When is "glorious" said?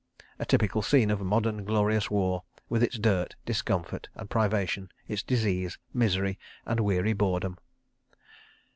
1.63-2.09